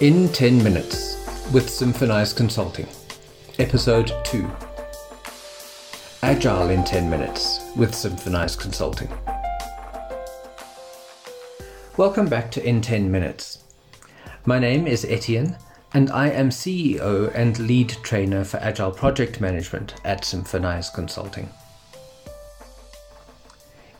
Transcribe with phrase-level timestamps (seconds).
[0.00, 1.16] In 10 Minutes
[1.52, 2.86] with Symphonise Consulting,
[3.58, 4.50] Episode 2
[6.22, 9.10] Agile in 10 Minutes with Symphonise Consulting.
[11.98, 13.62] Welcome back to In 10 Minutes.
[14.46, 15.58] My name is Etienne,
[15.92, 21.50] and I am CEO and lead trainer for Agile Project Management at Symphonise Consulting.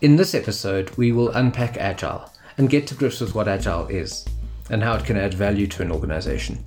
[0.01, 4.25] In this episode, we will unpack Agile and get to grips with what Agile is
[4.71, 6.65] and how it can add value to an organization.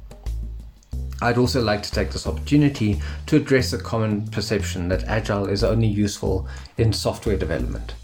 [1.21, 5.63] I'd also like to take this opportunity to address a common perception that Agile is
[5.63, 7.95] only useful in software development.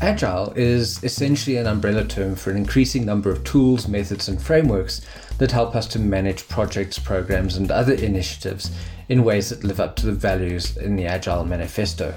[0.00, 5.00] Agile is essentially an umbrella term for an increasing number of tools, methods, and frameworks
[5.38, 8.70] that help us to manage projects, programs, and other initiatives
[9.08, 12.14] in ways that live up to the values in the Agile Manifesto.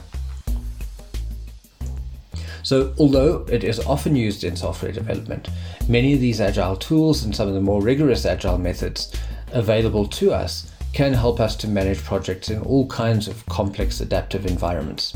[2.64, 5.50] So, although it is often used in software development,
[5.88, 9.14] many of these agile tools and some of the more rigorous agile methods
[9.52, 14.45] available to us can help us to manage projects in all kinds of complex adaptive
[14.45, 15.16] environments.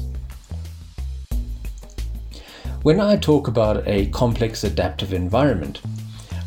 [2.81, 5.81] When I talk about a complex adaptive environment,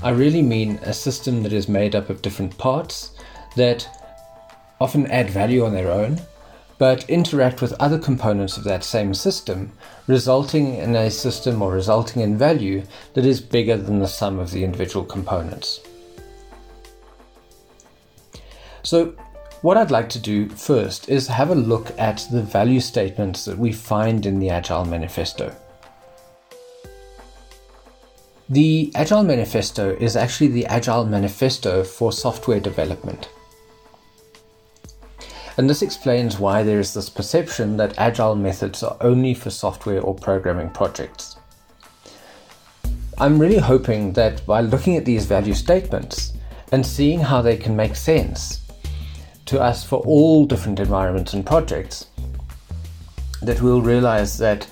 [0.02, 3.12] I really mean a system that is made up of different parts
[3.56, 3.88] that
[4.80, 6.20] often add value on their own
[6.78, 9.72] but interact with other components of that same system,
[10.06, 12.82] resulting in a system or resulting in value
[13.14, 15.80] that is bigger than the sum of the individual components.
[18.84, 19.14] So,
[19.60, 23.58] what I'd like to do first is have a look at the value statements that
[23.58, 25.52] we find in the Agile Manifesto.
[28.48, 33.28] The Agile Manifesto is actually the Agile Manifesto for software development.
[35.58, 40.00] And this explains why there is this perception that agile methods are only for software
[40.00, 41.36] or programming projects.
[43.19, 46.34] I'm really hoping that by looking at these value statements
[46.70, 48.60] and seeing how they can make sense
[49.47, 52.06] to us for all different environments and projects,
[53.42, 54.68] that we'll realize that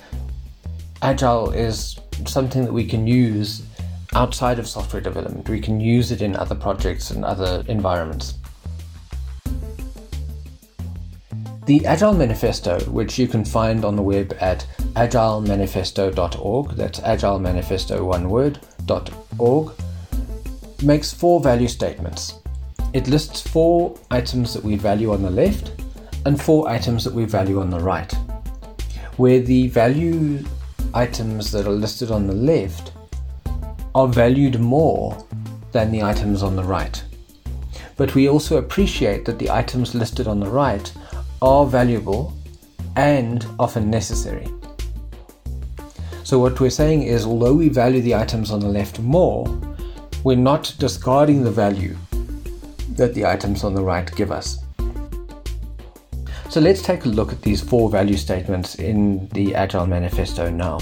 [1.02, 3.66] agile is something that we can use
[4.14, 5.48] outside of software development.
[5.48, 8.34] We can use it in other projects and other environments.
[11.66, 18.30] The Agile Manifesto, which you can find on the web at agilemanifesto.org, that's agilemanifesto one
[18.30, 18.60] word,
[19.38, 19.72] .org,
[20.84, 22.34] makes four value statements.
[22.92, 25.72] It lists four items that we value on the left
[26.24, 28.12] and four items that we value on the right.
[29.16, 30.44] Where the value
[30.94, 32.92] items that are listed on the left
[33.92, 35.26] are valued more
[35.72, 37.02] than the items on the right.
[37.96, 40.92] But we also appreciate that the items listed on the right
[41.42, 42.32] are valuable
[42.96, 44.48] and often necessary.
[46.24, 49.46] So, what we're saying is, although we value the items on the left more,
[50.24, 51.96] we're not discarding the value
[52.96, 54.58] that the items on the right give us.
[56.48, 60.80] So, let's take a look at these four value statements in the Agile Manifesto now.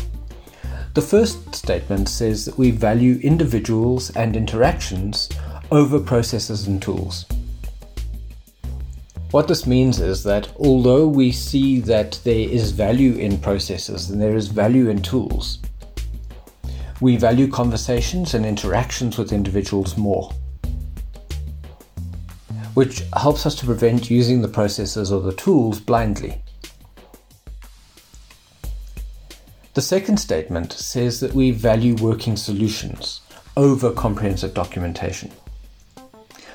[0.94, 5.28] The first statement says that we value individuals and interactions
[5.72, 7.26] over processes and tools.
[9.34, 14.22] What this means is that although we see that there is value in processes and
[14.22, 15.58] there is value in tools,
[17.00, 20.30] we value conversations and interactions with individuals more,
[22.74, 26.40] which helps us to prevent using the processes or the tools blindly.
[29.72, 33.22] The second statement says that we value working solutions
[33.56, 35.32] over comprehensive documentation.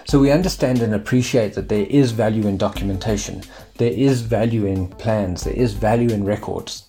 [0.09, 3.43] So we understand and appreciate that there is value in documentation,
[3.77, 6.85] there is value in plans, there is value in records.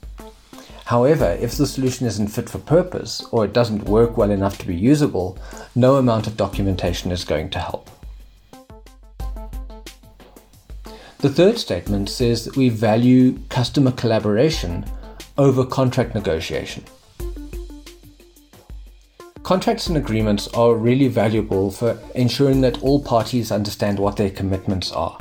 [0.86, 4.66] However, if the solution isn't fit for purpose or it doesn't work well enough to
[4.66, 5.36] be usable,
[5.74, 7.90] no amount of documentation is going to help.
[11.18, 14.86] The third statement says that we value customer collaboration
[15.36, 16.84] over contract negotiation.
[19.50, 24.92] Contracts and agreements are really valuable for ensuring that all parties understand what their commitments
[24.92, 25.18] are.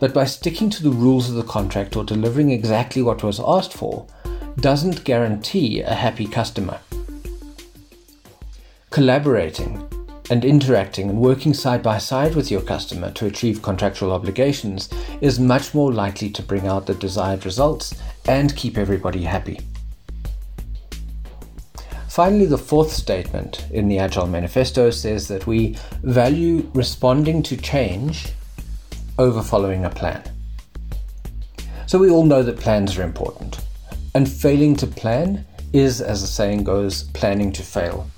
[0.00, 3.74] But by sticking to the rules of the contract or delivering exactly what was asked
[3.74, 4.08] for,
[4.56, 6.80] doesn't guarantee a happy customer.
[8.90, 9.88] Collaborating
[10.28, 14.88] and interacting and working side by side with your customer to achieve contractual obligations
[15.20, 17.94] is much more likely to bring out the desired results
[18.26, 19.60] and keep everybody happy.
[22.12, 28.34] Finally, the fourth statement in the Agile Manifesto says that we value responding to change
[29.18, 30.22] over following a plan.
[31.86, 33.64] So we all know that plans are important,
[34.14, 38.10] and failing to plan is, as the saying goes, planning to fail.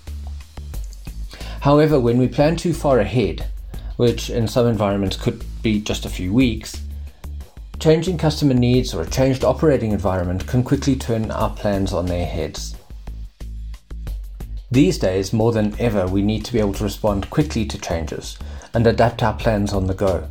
[1.60, 3.46] However, when we plan too far ahead,
[3.96, 6.82] which in some environments could be just a few weeks,
[7.78, 12.26] changing customer needs or a changed operating environment can quickly turn our plans on their
[12.26, 12.74] heads.
[14.74, 18.36] These days, more than ever, we need to be able to respond quickly to changes
[18.74, 20.28] and adapt our plans on the go.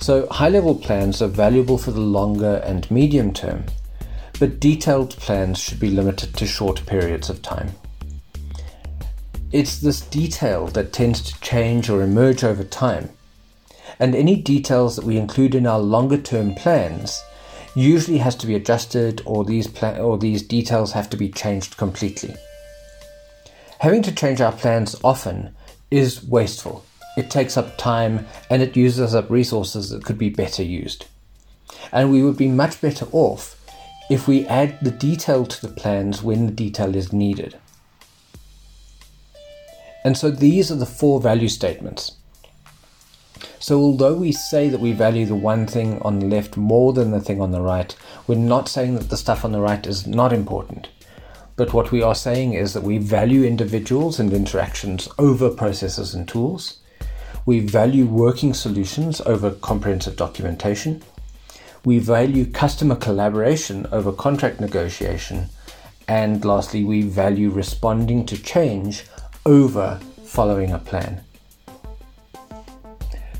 [0.00, 3.66] So, high level plans are valuable for the longer and medium term,
[4.40, 7.72] but detailed plans should be limited to short periods of time.
[9.52, 13.10] It's this detail that tends to change or emerge over time,
[14.00, 17.22] and any details that we include in our longer term plans
[17.74, 21.76] usually has to be adjusted or these pla- or these details have to be changed
[21.76, 22.34] completely.
[23.80, 25.54] Having to change our plans often
[25.90, 26.84] is wasteful.
[27.16, 31.06] It takes up time and it uses up resources that could be better used.
[31.92, 33.54] And we would be much better off
[34.10, 37.56] if we add the detail to the plans when the detail is needed.
[40.04, 42.16] And so these are the four value statements.
[43.60, 47.10] So, although we say that we value the one thing on the left more than
[47.10, 47.94] the thing on the right,
[48.26, 50.88] we're not saying that the stuff on the right is not important.
[51.58, 56.28] But what we are saying is that we value individuals and interactions over processes and
[56.28, 56.78] tools.
[57.46, 61.02] We value working solutions over comprehensive documentation.
[61.84, 65.48] We value customer collaboration over contract negotiation.
[66.06, 69.04] And lastly, we value responding to change
[69.44, 71.24] over following a plan.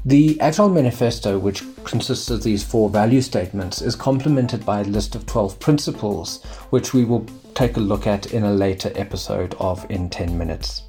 [0.05, 5.15] The Agile Manifesto, which consists of these four value statements, is complemented by a list
[5.15, 9.85] of 12 principles, which we will take a look at in a later episode of
[9.91, 10.83] In 10 Minutes.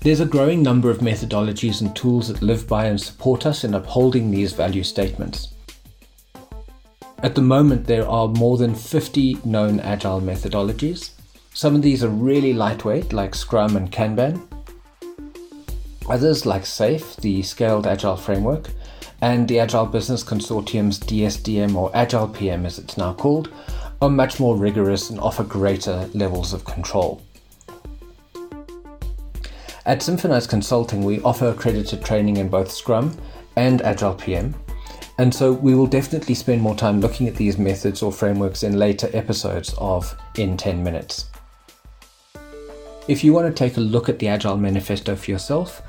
[0.00, 3.74] There's a growing number of methodologies and tools that live by and support us in
[3.74, 5.54] upholding these value statements.
[7.18, 11.10] At the moment, there are more than 50 known agile methodologies.
[11.54, 14.42] Some of these are really lightweight, like Scrum and Kanban.
[16.08, 18.68] Others, like SAFe, the Scaled Agile Framework,
[19.20, 23.52] and the Agile Business Consortium's DSDM or Agile PM as it's now called,
[24.00, 27.22] are much more rigorous and offer greater levels of control.
[29.86, 33.16] At Symphonise Consulting, we offer accredited training in both Scrum
[33.56, 34.54] and Agile PM,
[35.18, 38.78] and so we will definitely spend more time looking at these methods or frameworks in
[38.78, 41.31] later episodes of In 10 Minutes.
[43.08, 45.82] If you want to take a look at the Agile Manifesto for yourself,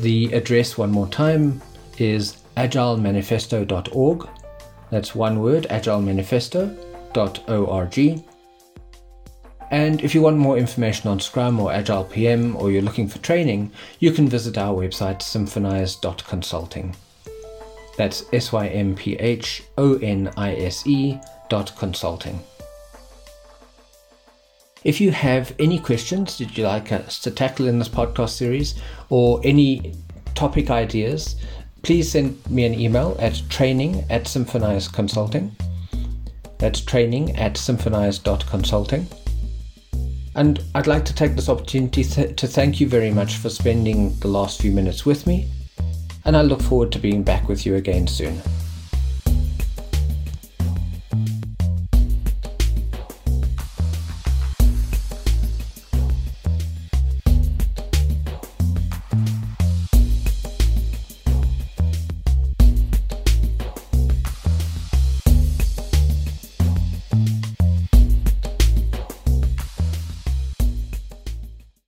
[0.00, 1.62] the address one more time
[1.98, 4.28] is agilemanifesto.org.
[4.90, 8.24] That's one word, agilemanifesto.org.
[9.70, 13.20] And if you want more information on Scrum or Agile PM or you're looking for
[13.20, 13.70] training,
[14.00, 16.94] you can visit our website symphonise.consulting.
[17.96, 21.18] That's S Y M P H O N I S E
[21.48, 22.40] dot consulting.
[24.82, 28.80] If you have any questions that you'd like us to tackle in this podcast series
[29.10, 29.94] or any
[30.34, 31.36] topic ideas,
[31.82, 35.54] please send me an email at training at symphonise consulting.
[36.56, 39.06] That's training at symphonise.consulting.
[40.34, 44.18] And I'd like to take this opportunity th- to thank you very much for spending
[44.20, 45.50] the last few minutes with me.
[46.24, 48.40] And I look forward to being back with you again soon.